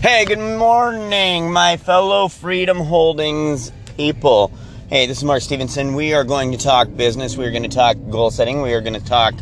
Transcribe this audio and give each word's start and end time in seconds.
Hey, 0.00 0.26
good 0.26 0.38
morning, 0.38 1.52
my 1.52 1.76
fellow 1.76 2.28
Freedom 2.28 2.78
Holdings 2.78 3.72
people. 3.96 4.52
Hey, 4.88 5.06
this 5.06 5.18
is 5.18 5.24
Mark 5.24 5.42
Stevenson. 5.42 5.92
We 5.92 6.14
are 6.14 6.22
going 6.22 6.52
to 6.52 6.56
talk 6.56 6.94
business. 6.94 7.36
We 7.36 7.44
are 7.46 7.50
going 7.50 7.64
to 7.64 7.68
talk 7.68 7.96
goal 8.08 8.30
setting. 8.30 8.62
We 8.62 8.74
are 8.74 8.80
going 8.80 8.94
to 8.94 9.04
talk 9.04 9.34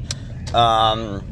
um, 0.55 1.31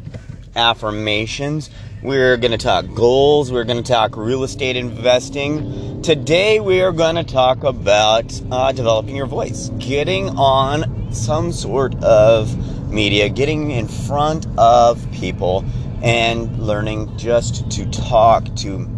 affirmations. 0.54 1.70
We're 2.02 2.36
going 2.36 2.50
to 2.50 2.58
talk 2.58 2.84
goals. 2.94 3.50
We're 3.50 3.64
going 3.64 3.82
to 3.82 3.90
talk 3.90 4.14
real 4.14 4.44
estate 4.44 4.76
investing. 4.76 6.02
Today, 6.02 6.60
we 6.60 6.82
are 6.82 6.92
going 6.92 7.16
to 7.16 7.24
talk 7.24 7.64
about 7.64 8.38
uh, 8.50 8.72
developing 8.72 9.16
your 9.16 9.24
voice, 9.24 9.70
getting 9.78 10.28
on 10.36 11.10
some 11.14 11.50
sort 11.50 11.94
of 12.04 12.90
media, 12.92 13.30
getting 13.30 13.70
in 13.70 13.88
front 13.88 14.46
of 14.58 15.10
people, 15.12 15.64
and 16.02 16.58
learning 16.62 17.16
just 17.16 17.70
to 17.70 17.90
talk, 17.90 18.54
to 18.56 18.93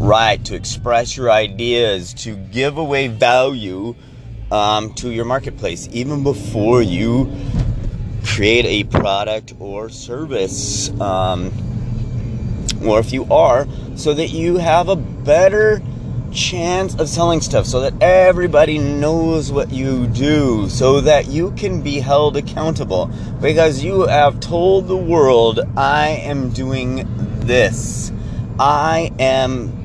write, 0.00 0.46
to 0.46 0.54
express 0.54 1.16
your 1.16 1.30
ideas, 1.30 2.14
to 2.14 2.34
give 2.34 2.78
away 2.78 3.06
value 3.06 3.94
um, 4.50 4.94
to 4.94 5.10
your 5.10 5.26
marketplace, 5.26 5.88
even 5.92 6.24
before 6.24 6.82
you 6.82 7.30
create 8.24 8.64
a 8.64 8.84
product 8.84 9.52
or 9.60 9.90
service. 9.90 10.90
Um, 11.00 11.52
or 12.84 12.98
if 12.98 13.12
you 13.12 13.24
are, 13.30 13.68
so 13.94 14.14
that 14.14 14.30
you 14.30 14.56
have 14.56 14.88
a 14.88 14.96
better 14.96 15.82
chance 16.32 16.94
of 16.94 17.08
selling 17.08 17.40
stuff, 17.42 17.66
so 17.66 17.80
that 17.80 17.92
everybody 18.02 18.78
knows 18.78 19.52
what 19.52 19.70
you 19.70 20.06
do, 20.06 20.66
so 20.70 21.02
that 21.02 21.26
you 21.26 21.50
can 21.52 21.82
be 21.82 21.98
held 21.98 22.38
accountable. 22.38 23.10
Because 23.42 23.84
you 23.84 24.06
have 24.06 24.40
told 24.40 24.88
the 24.88 24.96
world, 24.96 25.60
I 25.76 26.08
am 26.08 26.50
doing 26.50 27.06
this. 27.40 28.12
I 28.58 29.12
am 29.18 29.79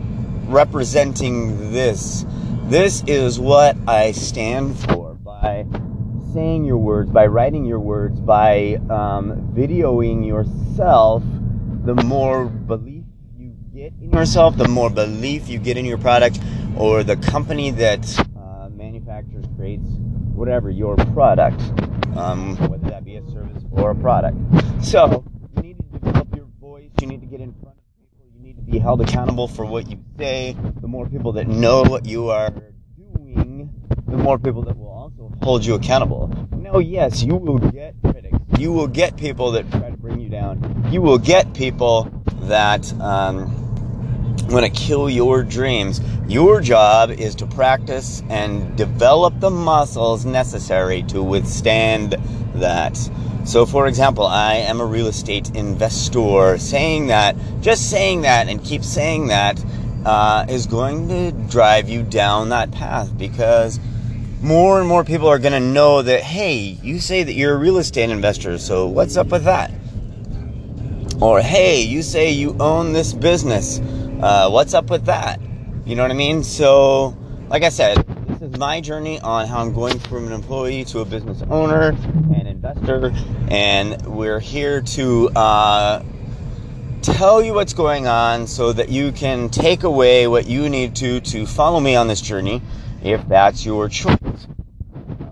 representing 0.48 1.72
this. 1.72 2.26
This 2.64 3.04
is 3.08 3.40
what 3.40 3.78
I 3.88 4.12
stand 4.12 4.78
for 4.78 5.14
by 5.16 5.66
saying 6.34 6.66
your 6.66 6.78
words, 6.78 7.12
by 7.12 7.28
writing 7.28 7.66
your 7.66 7.80
words, 7.80 8.20
by 8.20 8.76
um, 8.90 9.54
videoing 9.56 10.26
yourself 10.26 11.24
the 11.86 11.94
more 12.04 12.46
belief 12.46 13.04
you 13.38 13.56
get 13.72 13.94
in 14.02 14.12
yourself, 14.12 14.58
the 14.58 14.68
more 14.68 14.90
belief 14.90 15.48
you 15.48 15.60
get 15.60 15.78
in 15.78 15.86
your 15.86 16.00
product 16.00 16.40
or 16.78 17.04
the 17.04 17.16
company 17.16 17.70
that 17.70 18.20
uh, 18.36 18.70
manufactures, 18.70 19.46
creates, 19.56 19.86
whatever, 20.34 20.72
your 20.72 20.96
product, 21.14 21.62
um, 22.18 22.58
whether 22.70 22.90
that 22.90 23.06
be 23.06 23.18
a 23.18 23.26
service 23.30 23.64
or 23.72 23.92
a 23.92 23.96
product. 23.96 24.36
So, 24.84 25.24
you 25.56 25.62
need 25.62 25.78
to 25.78 25.84
develop 26.00 26.36
your 26.36 26.48
voice, 26.60 26.90
you 27.00 27.08
need 27.08 27.22
to 27.22 27.28
get 27.28 27.40
in 27.40 27.54
front 27.54 27.78
of 27.78 27.85
need 28.46 28.58
to 28.58 28.62
be 28.62 28.78
held 28.78 29.02
accountable 29.02 29.48
for 29.48 29.66
what 29.66 29.90
you 29.90 29.98
say. 30.20 30.56
The 30.80 30.88
more 30.88 31.10
people 31.10 31.32
that 31.32 31.48
know 31.48 31.82
what 31.82 32.06
you 32.06 32.30
are 32.30 32.52
doing, 32.96 33.74
the 34.08 34.18
more 34.18 34.38
people 34.38 34.62
that 34.66 34.78
will 34.78 34.88
also 34.88 35.34
hold 35.42 35.66
you 35.66 35.74
accountable. 35.74 36.32
No, 36.52 36.78
yes, 36.78 37.24
you 37.24 37.38
will 37.38 37.58
get 37.58 37.96
critics. 38.04 38.38
You 38.60 38.72
will 38.72 38.86
get 38.86 39.18
people 39.18 39.54
that 39.54 39.72
try 39.72 39.90
to 39.90 39.98
bring 39.98 40.20
you 40.20 40.30
down. 40.30 40.88
You 40.92 41.02
will 41.02 41.18
get 41.18 41.56
people 41.56 42.04
that 42.42 42.94
um, 43.02 43.48
want 44.50 44.64
to 44.64 44.70
kill 44.70 45.10
your 45.10 45.42
dreams. 45.42 46.00
Your 46.28 46.62
job 46.62 47.10
is 47.10 47.34
to 47.36 47.48
practice 47.48 48.22
and 48.30 48.78
develop 48.78 49.40
the 49.40 49.50
muscles 49.50 50.24
necessary 50.24 51.02
to 51.04 51.24
withstand 51.24 52.12
that. 52.54 53.10
So, 53.46 53.66
for 53.68 53.88
example, 53.88 54.26
I 54.26 54.56
am 54.56 54.82
a 54.82 54.86
real 54.86 55.08
estate 55.08 55.56
investor. 55.56 56.58
Saying 56.58 57.08
that, 57.08 57.36
just 57.62 57.90
saying 57.90 58.22
that, 58.22 58.48
and 58.48 58.64
keep 58.64 58.84
saying 58.84 59.28
that, 59.28 59.64
uh, 60.04 60.46
is 60.50 60.66
going 60.66 61.08
to 61.10 61.32
drive 61.50 61.88
you 61.88 62.04
down 62.04 62.50
that 62.50 62.72
path 62.72 63.16
because 63.18 63.80
more 64.42 64.80
and 64.80 64.88
more 64.88 65.04
people 65.04 65.28
are 65.28 65.40
going 65.40 65.54
to 65.54 65.60
know 65.60 66.02
that, 66.02 66.22
hey, 66.22 66.56
you 66.58 67.00
say 67.00 67.24
that 67.24 67.34
you're 67.34 67.54
a 67.54 67.58
real 67.58 67.78
estate 67.78 68.10
investor, 68.10 68.58
so 68.58 68.88
what's 68.88 69.16
up 69.16 69.28
with 69.28 69.44
that? 69.46 69.72
Or, 71.22 71.40
hey, 71.42 71.82
you 71.82 72.04
say 72.04 72.32
you 72.32 72.56
own 72.60 72.94
this 72.94 73.14
business, 73.14 73.80
uh, 74.22 74.50
what's 74.50 74.74
up 74.74 74.90
with 74.90 75.06
that? 75.06 75.40
You 75.86 75.96
know 75.96 76.02
what 76.02 76.12
I 76.12 76.16
mean? 76.16 76.44
So, 76.44 77.18
like 77.50 77.64
I 77.64 77.70
said, 77.70 78.06
this 78.28 78.42
is 78.42 78.58
my 78.58 78.82
journey 78.82 79.20
on 79.22 79.48
how 79.48 79.60
I'm 79.60 79.74
going 79.74 79.98
from 80.00 80.28
an 80.28 80.34
employee 80.34 80.84
to 80.86 81.00
a 81.00 81.06
business 81.06 81.42
owner 81.50 81.96
and 82.36 82.55
investor, 82.66 83.14
and 83.50 84.02
we're 84.06 84.40
here 84.40 84.82
to 84.82 85.30
uh, 85.30 86.04
tell 87.02 87.42
you 87.44 87.54
what's 87.54 87.74
going 87.74 88.08
on 88.08 88.48
so 88.48 88.74
that 88.74 88.90
you 88.90 89.12
can 89.12 89.50
take 89.50 89.84
away 89.84 90.28
what 90.28 90.48
you 90.48 90.70
need 90.70 90.96
to 90.96 91.20
to 91.22 91.46
follow 91.46 91.80
me 91.80 91.96
on 91.96 92.08
this 92.08 92.22
journey 92.22 92.62
if 93.04 93.26
that's 93.28 93.66
your 93.66 93.88
choice. 93.88 94.48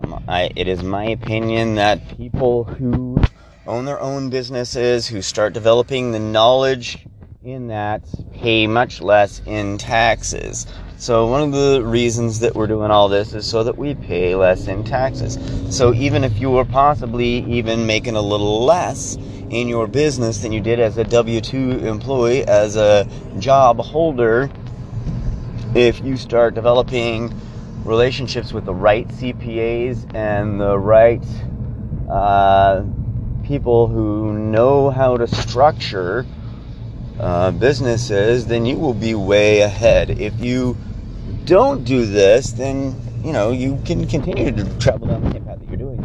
Um, 0.04 0.24
I, 0.28 0.52
it 0.56 0.68
is 0.68 0.84
my 0.84 1.06
opinion 1.06 1.76
that 1.76 2.18
people 2.18 2.66
who 2.66 3.18
own 3.66 3.86
their 3.86 4.00
own 4.00 4.30
businesses, 4.30 5.08
who 5.08 5.22
start 5.22 5.54
developing 5.54 6.12
the 6.12 6.20
knowledge 6.20 7.06
in 7.44 7.68
that, 7.68 8.04
pay 8.34 8.68
much 8.68 9.02
less 9.02 9.42
in 9.46 9.78
taxes. 9.78 10.68
So, 10.98 11.28
one 11.28 11.42
of 11.42 11.52
the 11.52 11.82
reasons 11.84 12.40
that 12.40 12.56
we're 12.56 12.68
doing 12.68 12.92
all 12.92 13.10
this 13.10 13.34
is 13.34 13.46
so 13.46 13.64
that 13.64 13.78
we 13.78 13.94
pay 13.94 14.36
less 14.36 14.68
in 14.68 14.84
taxes. 14.84 15.38
So, 15.76 15.94
even 15.94 16.24
if 16.24 16.40
you 16.40 16.52
were 16.52 16.66
possibly 16.66 17.44
even 17.46 17.86
making 17.86 18.16
a 18.16 18.22
little 18.22 18.64
less 18.64 19.18
in 19.50 19.68
your 19.68 19.88
business 19.88 20.40
than 20.40 20.52
you 20.54 20.62
did 20.62 20.80
as 20.80 20.98
a 20.98 21.04
W 21.04 21.42
2 21.42 21.86
employee, 21.86 22.46
as 22.48 22.76
a 22.78 23.08
job 23.40 23.80
holder, 23.80 24.50
if 25.76 26.02
you 26.02 26.16
start 26.16 26.54
developing 26.54 27.34
relationships 27.84 28.54
with 28.54 28.66
the 28.66 28.74
right 28.74 29.08
CPAs 29.10 30.16
and 30.16 30.62
the 30.62 30.78
right 30.78 31.24
uh, 32.10 32.84
people 33.44 33.88
who 33.88 34.34
know 34.34 34.90
how 34.90 35.18
to 35.18 35.28
structure 35.28 36.26
uh, 37.20 37.52
businesses, 37.52 38.48
then 38.48 38.66
you 38.66 38.78
will 38.78 38.94
be 38.94 39.14
way 39.14 39.62
ahead. 39.62 40.10
If 40.10 40.40
you 40.40 40.78
don't 41.46 41.84
do 41.84 42.06
this, 42.06 42.52
then 42.52 42.96
you 43.24 43.34
know 43.34 43.52
you 43.52 43.80
can 43.86 44.08
continue 44.08 44.52
to 44.52 44.80
travel 44.80 45.08
down 45.08 45.24
the 45.24 45.32
same 45.32 45.46
path 45.46 45.60
that 45.60 45.68
you're 45.68 45.78
doing. 45.78 46.04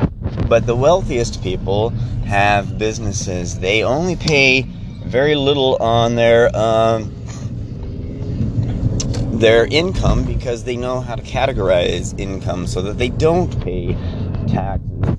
But 0.48 0.66
the 0.66 0.76
wealthiest 0.76 1.42
people 1.42 1.90
have 2.26 2.78
businesses. 2.78 3.58
They 3.58 3.82
only 3.82 4.16
pay 4.16 4.62
very 5.04 5.34
little 5.34 5.76
on 5.76 6.16
their 6.16 6.54
um, 6.56 7.14
their 9.38 9.66
income 9.66 10.24
because 10.24 10.64
they 10.64 10.76
know 10.76 11.00
how 11.00 11.14
to 11.14 11.22
categorize 11.22 12.18
income 12.18 12.66
so 12.66 12.82
that 12.82 12.98
they 12.98 13.08
don't 13.08 13.60
pay 13.62 13.96
taxes, 14.48 15.16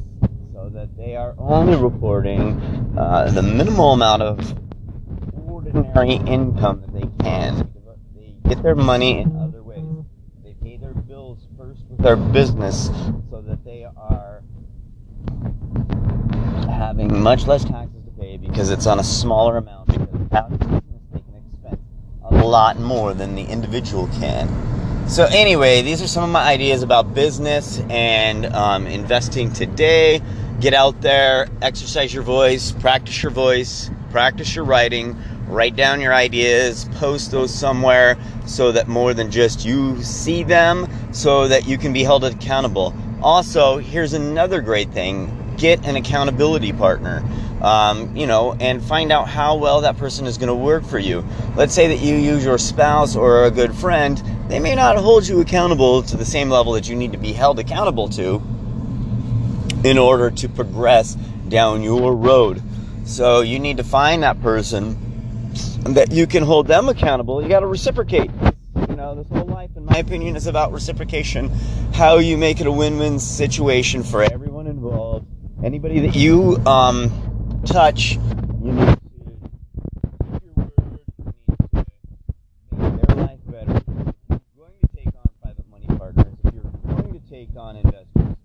so 0.53 0.69
that 0.73 0.95
they 0.97 1.16
are 1.16 1.33
only 1.38 1.75
reporting 1.75 2.61
uh, 2.97 3.31
the 3.31 3.41
minimal 3.41 3.94
amount 3.94 4.22
of 4.22 4.69
ordinary 5.74 6.16
income 6.16 6.81
that 6.81 6.94
they 6.94 7.24
can. 7.24 7.72
They 8.16 8.35
get 8.47 8.63
their 8.63 8.75
money 8.75 9.19
in 9.19 9.35
other 9.38 9.63
ways. 9.63 9.84
They 10.44 10.53
pay 10.53 10.78
their 10.78 10.94
bills 10.94 11.47
first 11.57 11.81
with 11.90 12.00
their 12.00 12.16
business 12.16 12.88
so 13.30 13.41
that 13.47 13.63
they 13.63 13.85
are 13.85 14.44
having 16.69 17.22
much 17.22 17.46
less 17.46 17.63
taxes 17.63 18.03
to 18.06 18.12
pay 18.12 18.38
because 18.38 18.69
it's 18.69 18.88
on 18.88 19.00
a 19.00 19.03
smaller 19.03 19.58
amount 19.58 19.88
because 19.88 20.08
without 20.12 20.50
business 20.50 21.03
they 21.12 21.19
can 21.19 21.35
expend 21.35 21.78
a 22.24 22.46
lot 22.46 22.79
more 22.79 23.13
than 23.13 23.35
the 23.35 23.44
individual 23.44 24.08
can. 24.19 24.47
So 25.09 25.25
anyway, 25.25 25.81
these 25.81 26.02
are 26.03 26.08
some 26.08 26.24
of 26.24 26.29
my 26.29 26.44
ideas 26.44 26.84
about 26.84 27.16
business 27.16 27.79
and 27.90 28.46
um, 28.46 28.85
investing 28.85 29.52
today. 29.52 30.22
Get 30.62 30.74
out 30.74 31.02
there, 31.02 31.47
exercise 31.62 32.13
your 32.13 32.24
voice, 32.24 32.72
practice 32.72 33.24
your 33.24 33.31
voice, 33.31 33.90
practice 34.12 34.56
your 34.56 34.66
writing, 34.66 35.18
write 35.49 35.75
down 35.75 35.99
your 35.99 36.13
ideas, 36.13 36.85
post 36.95 37.31
those 37.31 37.53
somewhere 37.53 38.17
so 38.46 38.72
that 38.72 38.87
more 38.87 39.13
than 39.13 39.31
just 39.31 39.66
you 39.66 40.01
see 40.03 40.43
them, 40.43 40.87
so 41.11 41.47
that 41.47 41.67
you 41.67 41.78
can 41.78 41.91
be 41.91 42.03
held 42.03 42.23
accountable. 42.23 42.93
Also, 43.22 43.78
here's 43.78 44.13
another 44.13 44.61
great 44.61 44.91
thing 44.91 45.35
get 45.57 45.85
an 45.85 45.97
accountability 45.97 46.72
partner. 46.72 47.22
Um, 47.61 48.16
you 48.16 48.25
know, 48.25 48.53
and 48.53 48.81
find 48.81 49.11
out 49.11 49.28
how 49.28 49.57
well 49.57 49.81
that 49.81 49.97
person 49.97 50.25
is 50.25 50.37
going 50.37 50.47
to 50.47 50.55
work 50.55 50.85
for 50.85 50.97
you. 50.97 51.25
Let's 51.57 51.73
say 51.73 51.87
that 51.87 51.99
you 51.99 52.16
use 52.16 52.45
your 52.45 52.57
spouse 52.57 53.17
or 53.17 53.43
a 53.43 53.52
good 53.52 53.75
friend, 53.75 54.17
they 54.47 54.59
may 54.59 54.75
not 54.75 54.95
hold 54.95 55.28
you 55.28 55.41
accountable 55.41 56.02
to 56.03 56.16
the 56.16 56.23
same 56.23 56.49
level 56.49 56.72
that 56.73 56.87
you 56.87 56.95
need 56.95 57.11
to 57.11 57.17
be 57.17 57.34
held 57.34 57.59
accountable 57.59 58.07
to 58.09 58.41
in 59.84 59.97
order 59.97 60.31
to 60.31 60.47
progress 60.47 61.16
down 61.49 61.84
your 61.84 62.16
road. 62.16 62.61
So 63.03 63.41
you 63.41 63.59
need 63.59 63.78
to 63.78 63.84
find 63.84 64.23
that 64.23 64.41
person 64.41 65.09
that 65.84 66.11
you 66.11 66.28
can 66.28 66.43
hold 66.43 66.67
them 66.67 66.90
accountable, 66.90 67.41
you 67.41 67.49
got 67.49 67.61
to 67.61 67.67
reciprocate. 67.67 68.29
You 68.90 68.96
know, 68.96 69.16
this 69.16 69.28
whole 69.29 69.46
life, 69.46 69.72
in 69.76 69.85
my 69.85 69.97
opinion, 69.97 70.35
is 70.35 70.47
about 70.47 70.72
reciprocation. 70.72 71.49
How 71.93 72.17
you 72.17 72.37
make 72.37 72.59
it 72.61 72.67
a 72.67 72.72
win-win 72.72 73.20
situation 73.20 74.03
for 74.03 74.23
everyone 74.23 74.67
involved. 74.67 75.26
Anybody 75.64 75.99
that 76.02 76.16
you 76.16 76.58
um, 76.66 77.61
touch, 77.66 78.14
you 78.14 78.72
need 78.72 78.85
to 78.85 78.97
keep 78.97 79.11
your 80.43 80.53
word. 80.55 80.72
You 81.17 81.26
need 81.28 81.58
to 81.72 81.85
make 82.78 83.08
their 83.08 83.16
life 83.16 83.40
better. 83.47 83.78
If 83.78 83.84
you're 84.29 84.40
going 84.58 84.73
to 84.81 84.87
take 84.96 85.08
on 85.08 85.29
private 85.41 85.67
money 85.70 85.87
partners, 85.97 86.34
if 86.46 86.53
you're 86.53 86.64
going 86.96 87.22
to 87.22 87.29
take 87.29 87.49
on 87.58 87.76
investors, 87.76 88.37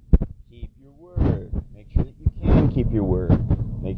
keep 0.51 0.71
your 0.81 0.93
word. 0.93 1.53
Make 1.75 1.93
sure 1.93 2.05
that 2.05 2.15
you 2.19 2.31
can 2.43 2.69
keep 2.69 2.93
your 2.93 3.05
word. 3.05 3.34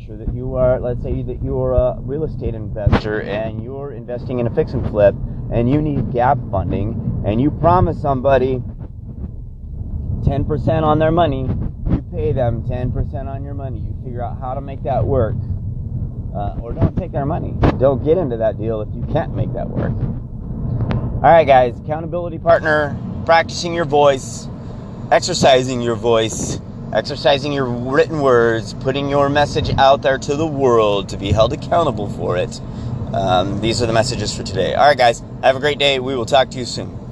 Sure 0.07 0.17
that 0.19 0.33
you 0.33 0.55
are, 0.55 0.79
let's 0.79 1.03
say 1.03 1.23
that 1.23 1.43
you're 1.43 1.73
a 1.73 1.97
real 1.99 2.23
estate 2.23 2.55
investor 2.55 3.23
and 3.23 3.65
you're 3.65 3.91
investing 3.91 4.39
in 4.39 4.47
a 4.47 4.55
fix 4.55 4.73
and 4.73 4.89
flip 4.89 5.17
and 5.53 5.69
you 5.69 5.83
need 5.83 6.13
gap 6.13 6.39
funding 6.49 7.25
and 7.27 7.41
you 7.41 7.51
promise 7.51 8.01
somebody 8.01 8.63
10% 10.23 10.83
on 10.85 11.01
their 11.01 11.11
money, 11.11 11.49
you 11.91 12.05
pay 12.13 12.31
them 12.31 12.63
10% 12.63 13.27
on 13.27 13.43
your 13.43 13.55
money. 13.55 13.81
You 13.81 13.97
figure 14.05 14.23
out 14.23 14.39
how 14.39 14.55
to 14.55 14.61
make 14.61 14.85
that 14.85 15.05
work. 15.05 15.35
Uh, 16.37 16.55
or 16.63 16.73
don't 16.73 16.97
take 16.97 17.11
their 17.11 17.27
money. 17.27 17.55
Don't 17.79 18.05
get 18.05 18.17
into 18.17 18.37
that 18.37 18.59
deal 18.59 18.83
if 18.83 18.89
you 18.95 19.03
can't 19.13 19.35
make 19.35 19.53
that 19.55 19.69
work. 19.69 19.91
All 19.91 21.33
right, 21.33 21.47
guys, 21.47 21.81
accountability 21.81 22.39
partner, 22.39 22.97
practicing 23.25 23.75
your 23.75 23.87
voice, 23.87 24.47
exercising 25.11 25.81
your 25.81 25.97
voice, 25.97 26.61
exercising 26.97 27.53
your 27.53 27.67
written 27.67 28.23
words, 28.23 28.73
putting 28.73 29.11
your 29.11 29.29
message 29.29 29.71
out 29.77 30.01
there 30.01 30.17
to 30.17 30.35
the 30.35 30.47
world 30.47 31.11
to 31.11 31.19
be 31.19 31.31
held 31.31 31.53
accountable 31.53 32.09
for 32.09 32.39
it. 32.39 32.59
Um, 33.13 33.61
these 33.61 33.83
are 33.83 33.87
the 33.87 33.93
messages 33.93 34.35
for 34.35 34.43
today. 34.43 34.75
All 34.75 34.89
right, 34.89 34.97
guys, 34.97 35.23
have 35.43 35.57
a 35.57 35.61
great 35.61 35.79
day. 35.79 36.01
We 36.01 36.17
will 36.17 36.25
talk 36.25 36.51
to 36.51 36.59
you 36.59 36.65
soon. 36.65 37.06